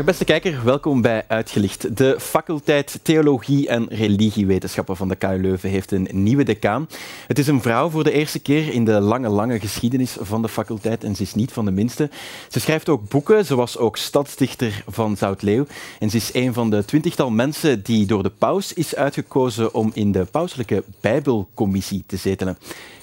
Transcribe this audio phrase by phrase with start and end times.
[0.00, 1.96] Dag beste kijker, welkom bij Uitgelicht.
[1.96, 6.88] De faculteit Theologie en Religiewetenschappen van de KU Leuven heeft een nieuwe decaan.
[7.26, 10.48] Het is een vrouw voor de eerste keer in de lange, lange geschiedenis van de
[10.48, 12.10] faculteit en ze is niet van de minste.
[12.48, 15.66] Ze schrijft ook boeken, ze was ook stadsdichter van Zoutleeuw
[15.98, 19.90] en ze is een van de twintigtal mensen die door de paus is uitgekozen om
[19.94, 22.58] in de pauselijke Bijbelcommissie te zetelen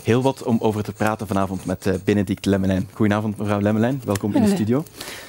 [0.07, 2.89] heel wat om over te praten vanavond met uh, Benedict Lemmelijn.
[2.93, 4.01] Goedenavond, mevrouw Lemmelijn.
[4.05, 4.83] Welkom in de studio.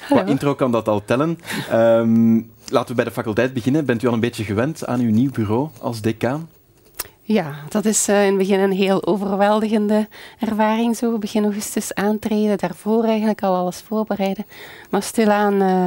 [0.05, 1.39] Qua intro kan dat al tellen.
[1.71, 3.85] Um, laten we bij de faculteit beginnen.
[3.85, 6.49] Bent u al een beetje gewend aan uw nieuw bureau als decaan?
[7.21, 10.07] Ja, dat is uh, in het begin een heel overweldigende
[10.39, 10.95] ervaring.
[10.95, 14.45] Zo begin augustus aantreden, daarvoor eigenlijk al alles voorbereiden.
[14.89, 15.85] Maar stilaan uh,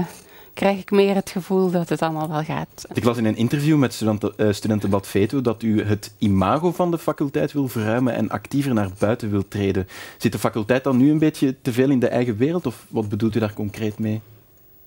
[0.54, 2.84] krijg ik meer het gevoel dat het allemaal wel gaat.
[2.92, 6.90] Ik las in een interview met studenten, uh, studentenblad Veto dat u het imago van
[6.90, 9.88] de faculteit wil verruimen en actiever naar buiten wil treden.
[10.16, 13.08] Zit de faculteit dan nu een beetje te veel in de eigen wereld of wat
[13.08, 14.20] bedoelt u daar concreet mee?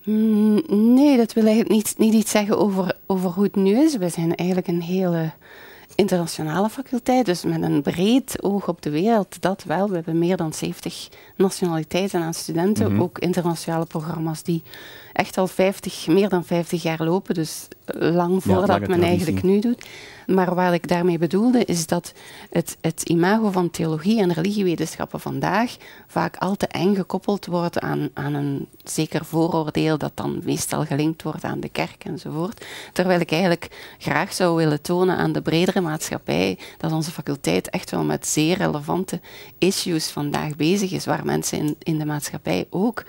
[0.06, 0.62] Mm,
[0.94, 3.98] nee, dat wil eigenlijk niet, niet iets zeggen over, over hoe het nu is.
[3.98, 5.32] We zijn eigenlijk een hele
[5.96, 9.90] internationale faculteit, dus met een breed oog op de wereld, dat wel.
[9.90, 13.02] We hebben meer dan 70 nationaliteiten aan studenten, mm -hmm.
[13.02, 14.64] ook internationale programma's die
[15.16, 19.60] echt al 50, meer dan 50 jaar lopen, dus lang voordat ja, men eigenlijk nu
[19.60, 19.86] doet.
[20.26, 22.14] Maar wat ik daarmee bedoelde, is dat
[22.50, 25.76] het, het imago van theologie en religiewetenschappen vandaag
[26.08, 31.24] vaak al te eng gekoppeld wordt aan, aan een zeker vooroordeel dat dan meestal gelinkt
[31.24, 32.66] wordt aan de kerk enzovoort.
[32.94, 37.92] Terwijl ik eigenlijk graag zou willen tonen aan de bredere maatschappij dat onze faculteit echt
[37.92, 39.20] wel met zeer relevante
[39.58, 43.04] issues vandaag bezig is, waar mensen in, in de maatschappij ook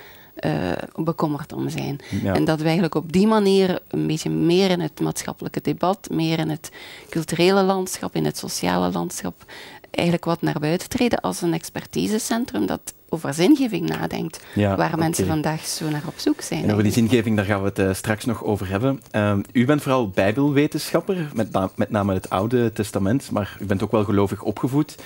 [0.45, 1.99] uh, bekommerd om zijn.
[2.23, 2.35] Ja.
[2.35, 6.39] En dat we eigenlijk op die manier een beetje meer in het maatschappelijke debat, meer
[6.39, 6.71] in het
[7.09, 9.45] culturele landschap, in het sociale landschap,
[9.91, 15.01] eigenlijk wat naar buiten treden als een expertisecentrum dat over zingeving nadenkt, ja, waar okay.
[15.01, 16.63] mensen vandaag zo naar op zoek zijn.
[16.63, 19.01] En over die zingeving, daar gaan we het uh, straks nog over hebben.
[19.13, 23.83] Uh, u bent vooral bijbelwetenschapper, met, na met name het Oude Testament, maar u bent
[23.83, 24.97] ook wel gelovig opgevoed.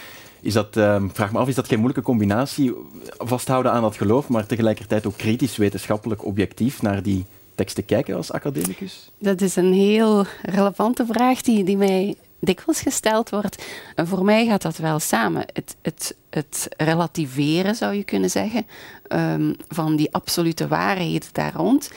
[0.43, 2.73] Is dat, uh, vraag me af, is dat geen moeilijke combinatie?
[3.19, 7.25] Vasthouden aan dat geloof, maar tegelijkertijd ook kritisch, wetenschappelijk, objectief naar die
[7.55, 9.11] teksten kijken als academicus?
[9.19, 13.65] Dat is een heel relevante vraag die, die mij dikwijls gesteld wordt.
[13.95, 15.45] En voor mij gaat dat wel samen.
[15.53, 18.67] Het, het, het relativeren, zou je kunnen zeggen,
[19.09, 21.91] um, van die absolute waarheden daar rond,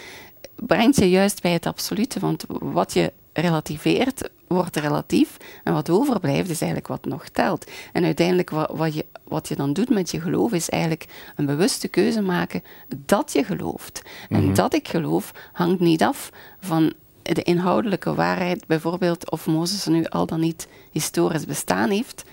[0.55, 2.19] brengt je juist bij het absolute.
[2.19, 5.37] Want wat je relativeert, wordt relatief.
[5.63, 7.71] En wat overblijft, is eigenlijk wat nog telt.
[7.93, 11.05] En uiteindelijk, wat, wat, je, wat je dan doet met je geloof, is eigenlijk
[11.35, 12.63] een bewuste keuze maken
[13.05, 14.01] dat je gelooft.
[14.29, 14.53] En mm -hmm.
[14.53, 20.25] dat ik geloof, hangt niet af van de inhoudelijke waarheid, bijvoorbeeld of Mozes nu al
[20.25, 22.23] dan niet historisch bestaan heeft,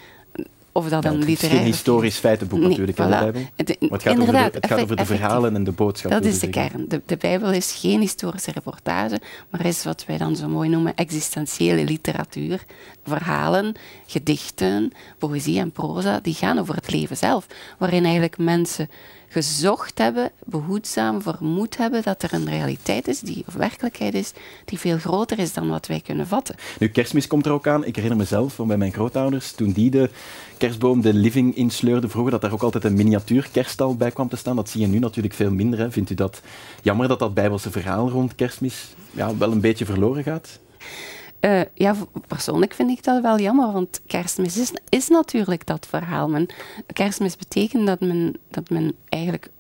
[0.73, 1.41] of dat ja, een literair...
[1.41, 3.03] Het is geen historisch feitenboek nee, natuurlijk voilà.
[3.03, 3.43] de Bijbel.
[3.57, 6.11] Het, gaat, over de, het gaat over de verhalen en de boodschap.
[6.11, 6.85] Dat is de kern.
[6.89, 9.21] De, de, Bijbel is geen historische reportage,
[9.51, 12.65] maar is wat wij dan zo mooi noemen existentiële literatuur.
[13.05, 13.75] Verhalen,
[14.07, 17.47] gedichten, poëzie en proza, die gaan over het leven zelf.
[17.79, 18.89] Waarin eigenlijk mensen
[19.33, 24.33] gezocht hebben, behoedzaam vermoed hebben dat er een realiteit is, die, of werkelijkheid is,
[24.65, 26.55] die veel groter is dan wat wij kunnen vatten.
[26.79, 27.85] Nu, kerstmis komt er ook aan.
[27.85, 30.11] Ik herinner mezelf van bij mijn grootouders, toen die de
[30.59, 34.37] kerstboom de living insleurde vroeger, dat daar ook altijd een miniatuur kerststal bij kwam te
[34.37, 34.57] staan.
[34.57, 35.93] Dat zie je nu natuurlijk veel minder.
[35.93, 36.41] Vindt u dat
[36.83, 40.59] jammer dat dat bijbelse verhaal rond kerstmis ja, wel een beetje verloren gaat?
[41.41, 41.95] Uh, ja,
[42.27, 46.29] persoonlijk vind ik dat wel jammer, want kerstmis is, natuurlijk dat verhaal.
[46.29, 46.47] Men,
[46.93, 49.51] kerstmis betekent dat men, dat men eigenlijk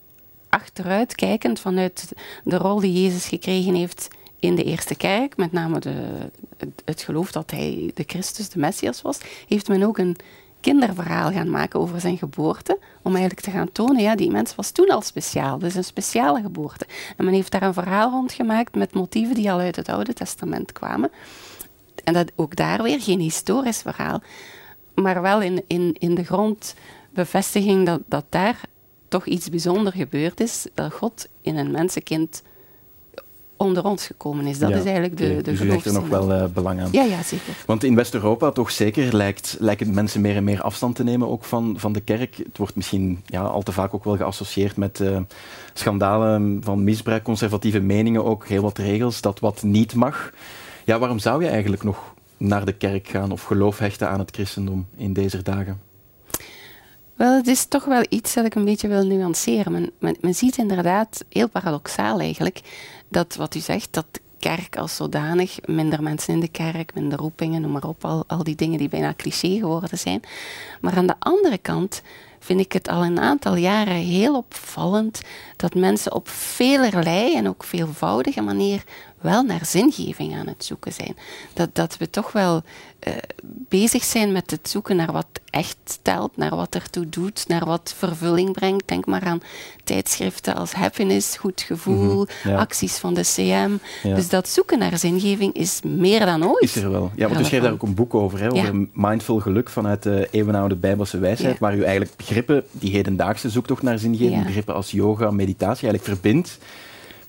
[0.49, 2.13] achteruit kijkend vanuit
[2.45, 4.09] de rol die Jezus gekregen heeft
[4.41, 8.59] in de eerste kerk, met name de, het, het geloof dat hij de Christus, de
[8.59, 9.19] Messias was,
[9.49, 10.17] heeft men ook een
[10.61, 14.71] kinderverhaal gaan maken over zijn geboorte, om eigenlijk te gaan tonen, ja, die mens was
[14.71, 16.87] toen al speciaal, dus een speciale geboorte.
[17.17, 20.13] En men heeft daar een verhaal rond gemaakt met motieven die al uit het Oude
[20.13, 21.11] Testament kwamen.
[22.11, 24.23] En dat ook daar weer geen historisch verhaal,
[24.95, 28.61] maar wel in, in, in de grondbevestiging dat, dat daar
[29.09, 32.43] toch iets bijzonders gebeurd is, dat God in een mensenkind
[33.57, 34.59] onder ons gekomen is.
[34.59, 36.89] Dat ja, is eigenlijk de, de dus u hecht er nog wel uh, belang aan.
[36.93, 37.55] Ja, ja, zeker.
[37.67, 41.45] Want in West-Europa toch zeker lijkt, lijken mensen meer en meer afstand te nemen ook
[41.45, 42.37] van, van de kerk.
[42.37, 45.19] Het wordt misschien ja, al te vaak ook wel geassocieerd met uh,
[45.73, 50.33] schandalen van misbruik, conservatieve meningen, ook heel wat regels, dat wat niet mag.
[50.91, 54.31] Ja, waarom zou je eigenlijk nog naar de kerk gaan of geloof hechten aan het
[54.31, 55.81] christendom in deze dagen?
[57.15, 59.93] Wel, het is toch wel iets dat ik een beetje wil nuanceren.
[59.99, 62.61] Men, men, ziet inderdaad, heel paradoxaal eigenlijk,
[63.09, 64.07] dat wat u zegt, dat
[64.39, 68.45] kerk als zodanig, minder mensen in de kerk, minder roepingen, noem maar op, al, al
[68.45, 70.21] die dingen die bijna cliché geworden zijn.
[70.81, 72.03] Maar aan de andere kant
[72.39, 75.23] vind ik het al een aantal jaren heel opvallend
[75.57, 78.85] dat mensen op velerlei en ook veelvoudige manier
[79.21, 81.17] wel naar zingeving aan het zoeken zijn.
[81.53, 82.63] Dat, dat we toch wel
[83.09, 83.15] uh,
[83.69, 87.95] bezig zijn met het zoeken naar wat echt telt, naar wat ertoe doet, naar wat
[87.97, 88.89] vervulling brengt.
[88.89, 89.41] Denk maar aan
[89.85, 93.71] tijdschriften als Happiness, Goed Gevoel, mhm, acties van de CM.
[94.03, 96.63] Dus dat zoeken naar zingeving is meer dan ooit.
[96.63, 97.11] Is er wel.
[97.17, 100.29] Ja, want u schreef daar ook een boek over, hè, over mindful geluk vanuit de
[100.31, 105.31] eeuwenoude Bijbelse wijsheid, waar u eigenlijk begrippen, die hedendaagse zoektocht naar zingeving, begrippen als yoga,
[105.31, 106.59] meditatie, eigenlijk verbindt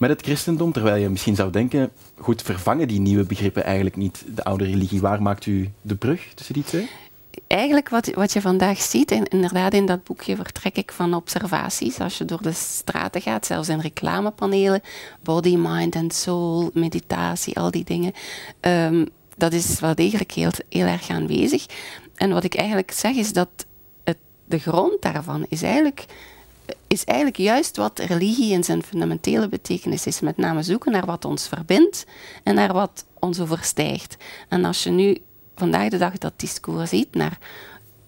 [0.01, 4.23] met het christendom, terwijl je misschien zou denken, goed, vervangen die nieuwe begrippen eigenlijk niet
[4.35, 5.01] de oude religie?
[5.01, 6.89] Waar maakt u de brug tussen die twee?
[7.47, 11.99] Eigenlijk wat, wat je vandaag ziet, en inderdaad in dat boekje vertrek ik van observaties.
[11.99, 14.81] Als je door de straten gaat, zelfs in reclamepanelen,
[15.23, 18.13] body, mind and soul, meditatie, al die dingen.
[18.61, 19.07] Um,
[19.37, 21.65] dat is wel degelijk heel, heel erg aanwezig.
[22.15, 23.49] En wat ik eigenlijk zeg is dat
[24.03, 26.05] het, de grond daarvan is eigenlijk
[26.87, 30.19] is eigenlijk juist wat religie in zijn fundamentele betekenis is.
[30.19, 32.05] Met name zoeken naar wat ons verbindt
[32.43, 34.17] en naar wat ons overstijgt.
[34.49, 35.17] En als je nu
[35.55, 37.37] vandaag de dag dat discours ziet naar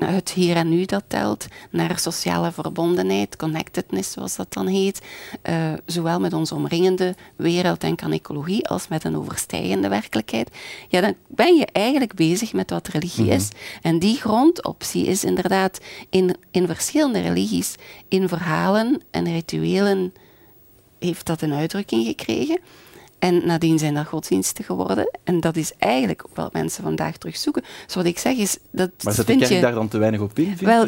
[0.10, 5.02] het hier en nu dat telt, naar sociale verbondenheid, connectedness zoals dat dan heet,
[5.50, 10.50] uh, zowel met onze omringende wereld, denk aan ecologie, als met een overstijgende werkelijkheid,
[10.88, 13.50] ja, dan ben je eigenlijk bezig met wat religie is.
[13.50, 13.58] Mhm.
[13.82, 15.80] En die grondoptie is inderdaad
[16.10, 17.76] in, in verschillende religies,
[18.08, 20.14] in verhalen en rituelen
[21.00, 22.60] heeft dat een uitdrukking gekregen.
[23.24, 25.10] En nadien zijn dat godsdiensten geworden.
[25.24, 27.64] En dat is eigenlijk ook wat mensen vandaag terugzoeken.
[27.86, 28.58] Dus wat ik zeg is...
[28.72, 30.88] Dat maar zet de kerk je, daar dan te weinig op in, Wel,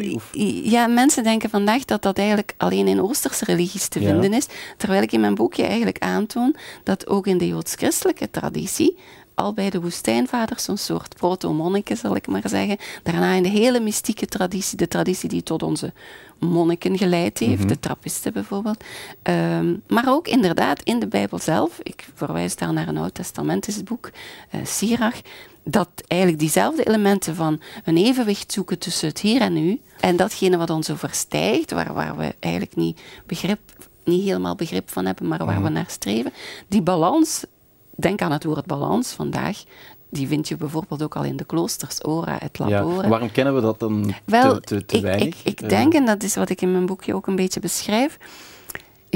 [0.62, 4.46] ja, mensen denken vandaag dat dat eigenlijk alleen in Oosterse religies te vinden is.
[4.76, 8.96] Terwijl ik in mijn boekje eigenlijk aantoon dat ook in de joods-christelijke traditie
[9.36, 12.76] al bij de woestijnvaders een soort proto-monniken, zal ik maar zeggen.
[13.02, 15.92] Daarna in de hele mystieke traditie, de traditie die tot onze
[16.38, 17.68] monniken geleid heeft, mhm.
[17.68, 18.84] de trappisten bijvoorbeeld.
[19.22, 24.10] Ehm, maar ook inderdaad in de Bijbel zelf, ik verwijs daar naar een oud-testamentisch boek,
[24.54, 25.20] uh, Sirach,
[25.64, 30.56] dat eigenlijk diezelfde elementen van een evenwicht zoeken tussen het hier en nu en datgene
[30.56, 33.60] wat ons overstijgt, waar, waar we eigenlijk niet, begrip,
[34.04, 35.72] niet helemaal begrip van hebben, maar waar we mhm.
[35.72, 36.32] naar streven,
[36.68, 37.44] die balans
[37.96, 39.64] denk aan het woord balans vandaag.
[40.08, 43.02] Die vind je bijvoorbeeld ook al in de kloosters, ora et labora.
[43.02, 45.44] Ja, waarom kennen we dat dan te, te, te ik, weinig?
[45.44, 48.18] Ik, ik denk, en dat is wat ik in mijn boekje ook een beetje beschrijf,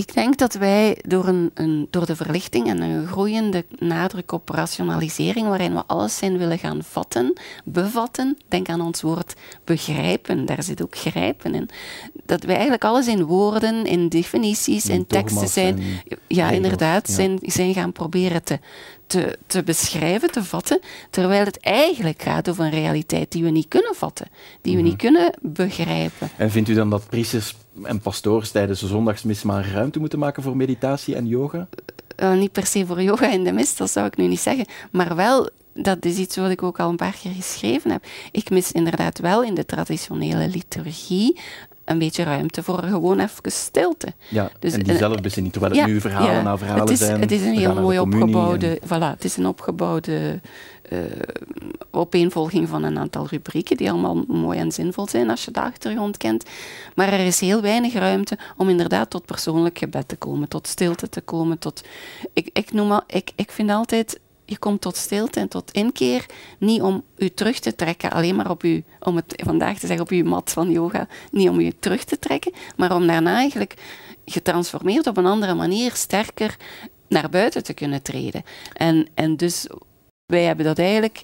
[0.01, 4.49] ik denk dat wij door, een, een, door de verlichting en een groeiende nadruk op
[4.49, 7.33] rationalisering, waarin we alles zijn willen gaan vatten,
[7.65, 11.69] bevatten, denk aan ons woord begrijpen, daar zit ook grijpen in,
[12.27, 15.83] dat wij eigenlijk alles in woorden, in definities, in, teksten zijn,
[16.27, 18.59] ja inderdaad, Zijn, zijn gaan proberen te,
[19.07, 20.81] te, te beschrijven, te vatten,
[21.11, 24.27] terwijl het eigenlijk gaat over een realiteit die we niet kunnen vatten,
[24.63, 25.03] die we niet mhm.
[25.03, 26.29] kunnen begrijpen.
[26.37, 30.43] En vindt u dan dat priesters en pastoors tijdens de zondagsmis maar ruimte moeten maken
[30.43, 31.69] voor meditatie en yoga?
[32.23, 34.67] Uh, niet per se voor yoga in de mis, dat zou ik nu niet zeggen,
[34.91, 38.05] maar wel dat is iets wat ik ook al een paar keer geschreven heb.
[38.33, 41.41] Ik mis inderdaad wel in de traditionele liturgie
[41.91, 44.15] een beetje ruimte voor gewoon even stilte.
[44.29, 47.21] Ja, dus, en die zelfbezinning, terwijl het nu verhalen ja, na verhalen het is, zijn.
[47.21, 50.41] Het is een heel mooi opgebouwde, voilà, het is een opgebouwde
[50.93, 50.99] uh,
[51.91, 56.17] opeenvolging van een aantal rubrieken die allemaal mooi en zinvol zijn als je de achtergrond
[56.17, 56.45] kent.
[56.95, 61.09] Maar er is heel weinig ruimte om inderdaad tot persoonlijk gebed te komen, tot stilte
[61.09, 61.59] te komen.
[61.59, 61.83] Tot,
[62.33, 66.27] ik, ik, noem al, ik, ik vind altijd je komt tot stilte en tot inkeer,
[66.59, 70.05] niet om u terug te trekken, alleen maar op u, om het vandaag te zeggen,
[70.05, 73.75] op uw mat van yoga, niet om u terug te trekken, maar om daarna eigenlijk
[74.25, 76.57] getransformeerd op een andere manier sterker
[77.09, 78.43] naar buiten te kunnen treden.
[78.73, 79.67] En, en dus
[80.27, 81.23] wij hebben dat eigenlijk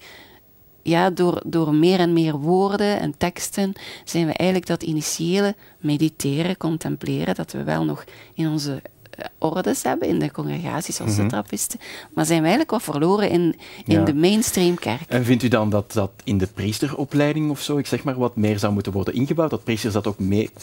[0.82, 3.72] ja, door, door meer en meer woorden en teksten
[4.04, 8.04] zijn we eigenlijk dat initiële mediteren, contempleren, dat we wel nog
[8.34, 8.82] in onze
[9.38, 11.30] ordes hebben in de congregaties als de mhm.
[11.30, 11.80] trappisten,
[12.14, 15.08] maar zijn we eigenlijk wat verloren in, in de mainstream kerk.
[15.08, 18.36] En vindt u dan dat dat in de priesteropleiding of zo, ik zeg maar, wat
[18.36, 20.18] meer zou moeten worden ingebouwd, dat priesters dat ook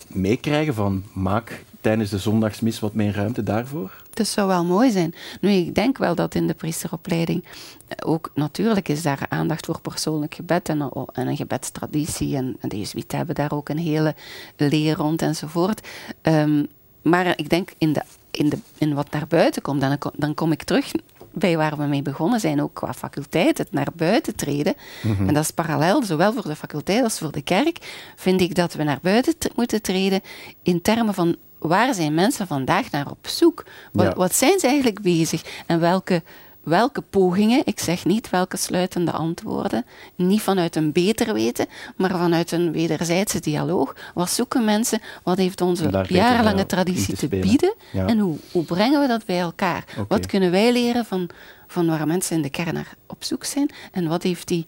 [0.07, 3.91] meekrijgen mee van maak tijdens de zondagsmis wat meer ruimte daarvoor?
[4.13, 5.13] Dat zou wel mooi zijn.
[5.41, 7.43] Nu, ik denk wel dat in de priesteropleiding
[7.87, 12.35] eh, ook natuurlijk is daar aandacht voor persoonlijk gebed en, en een gebedstraditie.
[12.35, 14.15] En, en de Jezuïeten hebben daar ook een hele
[14.57, 15.87] leer rond enzovoort.
[16.21, 16.67] Um,
[17.01, 18.01] maar ik denk in de
[18.37, 20.91] in, de, in wat naar buiten komt, dan, dan kom ik terug
[21.33, 24.75] bij waar we mee begonnen zijn, ook qua faculteit, het naar buiten treden.
[25.01, 25.27] Mhm.
[25.27, 27.77] En dat is parallel, zowel voor de faculteit als voor de kerk,
[28.15, 30.21] vind ik dat we naar buiten moeten treden
[30.63, 33.65] in termen van waar zijn mensen vandaag naar op zoek?
[33.91, 35.63] Wat, wat zijn ze eigenlijk bezig?
[35.65, 36.23] En welke
[36.63, 42.51] welke pogingen, ik zeg niet welke sluitende antwoorden, niet vanuit een beter weten, maar vanuit
[42.51, 43.95] een wederzijdse dialoog.
[44.13, 45.01] Wat zoeken mensen?
[45.23, 47.73] Wat heeft onze jarenlange traditie te, bieden?
[47.93, 49.85] En hoe, hoe brengen we dat bij elkaar?
[50.07, 51.29] Wat kunnen wij leren van,
[51.67, 53.69] van waar mensen in de kern naar op zoek zijn?
[53.91, 54.65] En wat heeft die,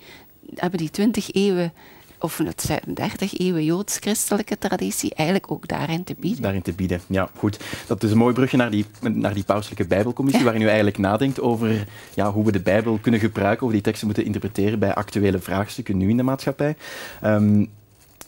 [0.55, 1.73] hebben die twintig eeuwen
[2.19, 6.41] of het 30 eeuwen joods-christelijke traditie eigenlijk ook daarin te bieden.
[6.41, 7.60] Daarin te bieden, ja, goed.
[7.88, 10.50] Dat is een mooi brugje naar die, naar die pauselijke Bijbelcommissie, ja.
[10.50, 13.84] waarin u eigenlijk nadenkt over ja, hoe we de Bijbel kunnen gebruiken, hoe we die
[13.84, 16.75] teksten moeten interpreteren bij actuele vraagstukken nu in de maatschappij.
[17.24, 17.69] Um,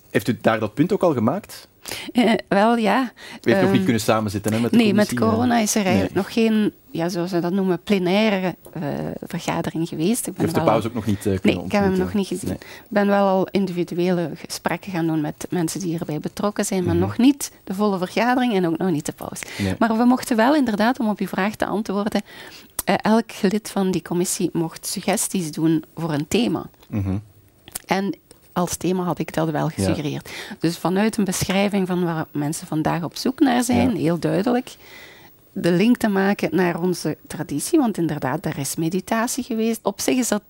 [0.10, 1.67] heeft u daar dat punt ook al gemaakt?
[2.13, 3.12] Uh, wel ja.
[3.41, 5.84] We heeft nog niet ehm, kunnen samenzitten hè, met de Nee, met corona is er
[5.84, 8.84] eigenlijk nog geen, ja, zoals we dat noemen, plenaire uh,
[9.22, 10.27] vergadering geweest.
[10.27, 12.13] Ik ben heeft de pauze ook nog niet uh, kunnen Nee, ik heb hem nog
[12.13, 12.51] niet gezien.
[12.51, 16.94] Ik ben wel al individuele gesprekken gaan doen met mensen die hierbij betrokken zijn, maar
[16.94, 17.10] mm -hmm.
[17.10, 19.44] nog niet de volle vergadering en ook nog niet de pauze.
[19.58, 19.75] Nee.
[19.79, 22.22] Maar we mochten wel inderdaad, om op uw vraag te antwoorden,
[22.96, 26.70] elk lid van die commissie mocht suggesties doen voor een thema.
[26.89, 27.22] Mm -hmm.
[27.86, 28.15] En
[28.57, 30.29] als thema had ik dat wel gesuggereerd.
[30.29, 30.55] Ja.
[30.59, 33.97] Dus vanuit een beschrijving van waar mensen vandaag op zoek naar zijn, ja.
[33.97, 34.75] heel duidelijk,
[35.51, 39.79] de link te maken naar onze traditie, want inderdaad, daar is meditatie geweest.
[39.83, 40.43] Op zich is dat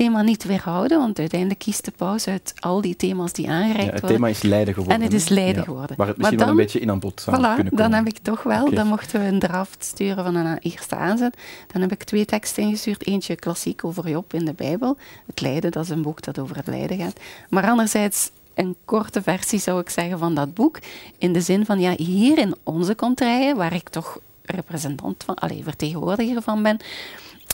[0.00, 3.90] thema niet weerhouden, want uiteindelijk kiest de paus uit al die thema's die aangereikt ja,
[3.90, 4.16] het worden.
[4.16, 4.96] Thema is lijden geworden.
[4.96, 5.96] En het is lijden geworden.
[5.96, 7.90] Waar het misschien maar dan, wel een beetje in aan bod zou voilà, kunnen komen.
[7.90, 8.74] Dan heb ik toch wel, okay.
[8.74, 11.36] dan mochten we een draft sturen van een eerste aanzet.
[11.72, 13.06] Dan heb ik twee teksten ingestuurd.
[13.06, 14.96] Eentje klassiek over Job in de Bijbel.
[15.26, 17.20] Het lijden, dat is een boek dat over het lijden gaat.
[17.48, 20.78] Maar anderzijds een korte versie, zou ik zeggen, van dat boek.
[21.18, 25.62] In de zin van, ja, hier in onze contraien, waar ik toch representant van, allez,
[25.62, 26.78] vertegenwoordiger van ben,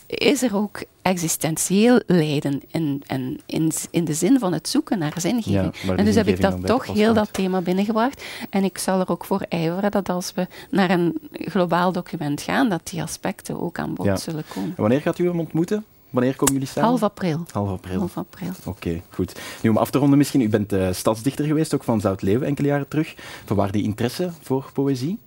[0.06, 5.14] is er ook existentieel lijden in, in, in, in de zin van het zoeken naar
[5.16, 5.74] zingeving.
[5.82, 8.24] Ja, en dus heb ik dat toch heel dat thema binnengebracht.
[8.50, 12.68] En ik zal er ook voor ijveren dat als we naar een globaal document gaan,
[12.68, 14.16] dat die aspecten ook aan bod ja.
[14.16, 14.68] zullen komen.
[14.70, 15.84] En wanneer gaat u hem ontmoeten?
[16.10, 16.88] Wanneer komen jullie samen?
[16.88, 17.44] Half april.
[17.50, 17.98] Half april.
[17.98, 18.50] Half april.
[18.58, 19.40] Oké, okay, goed.
[19.62, 22.68] Nu om af te ronden misschien, u bent uh, stadsdichter geweest, ook van Zoutleeuwen enkele
[22.68, 23.14] jaren terug.
[23.44, 25.18] Van waar die interesse voor poëzie?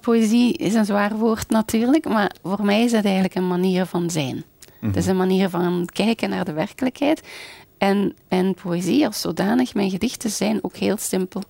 [0.00, 4.10] Poëzie is een zwaar woord natuurlijk, maar voor mij is het eigenlijk een manier van
[4.10, 4.34] zijn.
[4.34, 4.42] Mm
[4.80, 4.88] -hmm.
[4.88, 7.22] Het is een manier van kijken naar de werkelijkheid.
[7.78, 11.42] En, en poëzie als zodanig, mijn gedichten zijn ook heel simpel.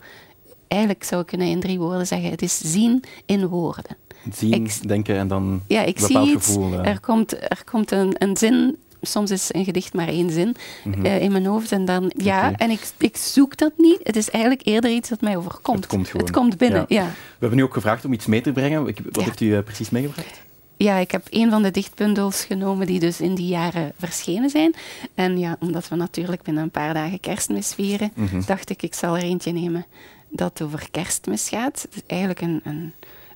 [0.68, 3.96] Eigenlijk zou ik kunnen in drie woorden zeggen, het is zien in woorden.
[4.32, 6.72] Zien, ik, denken en dan ja, ik bepaald zie gevoel.
[6.72, 10.92] Er komt, er komt een, een zin soms is een gedicht maar één zin mm
[10.92, 11.06] -hmm.
[11.06, 11.72] uh, in mijn hoofd.
[11.72, 12.52] En dan, ja, okay.
[12.52, 14.00] en ik, ik zoek dat niet.
[14.02, 15.78] Het is eigenlijk eerder iets dat mij overkomt.
[15.78, 16.26] Het komt gewoon.
[16.26, 17.02] Het komt binnen, ja.
[17.02, 17.06] ja.
[17.06, 18.84] We hebben nu ook gevraagd om iets mee te brengen.
[18.84, 19.22] Wat ja.
[19.22, 20.40] heeft u uh, precies meegebracht?
[20.76, 24.74] Ja, ik heb een van de dichtbundels genomen die dus in die jaren verschenen zijn.
[25.14, 28.42] En ja, omdat we natuurlijk binnen een paar dagen kerstmis vieren, mm -hmm.
[28.46, 29.86] dacht ik, ik zal er eentje nemen
[30.28, 31.82] dat over kerstmis gaat.
[31.82, 32.92] Het is eigenlijk een, een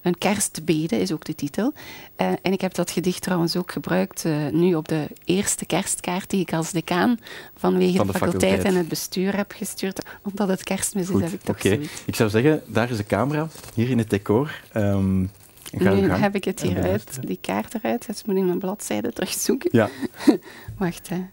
[0.07, 1.73] een kerstbede is ook de titel.
[2.17, 6.31] Uh, en ik heb dat gedicht trouwens ook gebruikt uh, nu op de eerste kerstkaart
[6.31, 7.19] die ik als decaan
[7.57, 10.05] vanwege Van de, de faculteit, faculteit, en het bestuur heb gestuurd.
[10.23, 11.73] Omdat het kerstmis Goed, is, heb ik toch okay.
[11.73, 12.03] zoiets.
[12.05, 14.61] Ik zou zeggen, daar is de camera, hier in het decor.
[14.75, 15.31] Um,
[15.73, 18.07] ga nu heb ik het hier uit, die kaart eruit.
[18.07, 19.71] Dus moet ik mijn bladzijde terugzoeken.
[19.73, 19.89] Ja.
[20.79, 21.27] Wacht, hè.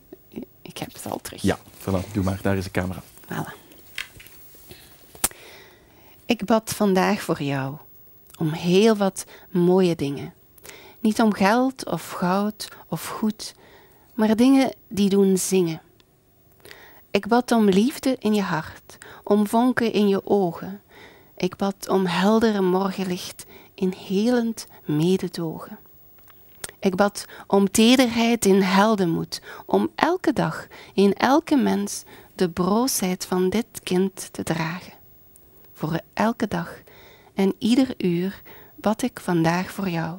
[0.62, 1.42] ik heb het al terug.
[1.42, 3.04] Ja, voilà, doe maar, daar is de camera.
[3.26, 3.62] Voilà.
[6.26, 7.76] Ik bad vandaag voor jou
[8.40, 10.34] om heel wat mooie dingen.
[11.00, 13.54] Niet om geld of goud of goed,
[14.14, 15.82] maar dingen die doen zingen.
[17.12, 20.82] Ik bad om liefde in je hart, om vonken in je ogen.
[21.38, 25.80] Ik bad om heldere morgenlicht in helend mededogen.
[26.80, 32.04] Ik bad om tederheid in heldenmoed, om elke dag in elke mens
[32.36, 34.94] de broosheid van dit kind te dragen.
[35.74, 36.82] Voor elke dag
[37.34, 38.42] en ieder uur
[38.76, 40.18] bad ik vandaag voor jou,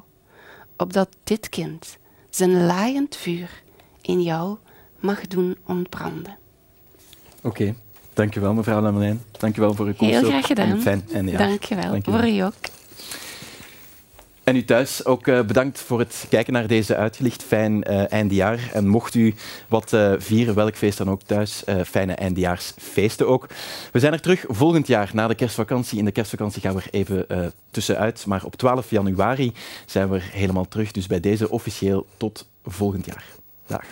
[0.77, 1.97] opdat dit kind
[2.29, 3.63] zijn laaiend vuur
[4.01, 4.57] in jou
[4.99, 6.37] mag doen ontbranden.
[7.37, 7.75] Oké, okay.
[8.13, 9.21] dankjewel mevrouw Lamelijn.
[9.39, 10.13] Dankjewel voor uw komst.
[10.13, 10.69] Heel graag gedaan.
[10.69, 11.37] En fijn en ja.
[11.37, 12.19] Dankjewel, dankjewel.
[12.19, 12.53] voor u ook.
[14.45, 17.43] En u thuis ook uh, bedankt voor het kijken naar deze uitgelicht.
[17.43, 18.69] Fijn uh, eindejaar.
[18.73, 19.33] En mocht u
[19.67, 23.47] wat uh, vieren, welk feest dan ook thuis, fijne eindejaarsfeesten ook.
[23.91, 25.99] We zijn er terug volgend jaar na de kerstvakantie.
[25.99, 28.25] In de kerstvakantie gaan we er even tussenuit.
[28.25, 29.53] Maar op 12 januari
[29.85, 30.91] zijn we helemaal terug.
[30.91, 33.23] Dus bij deze officieel tot volgend jaar.
[33.67, 33.85] Dag.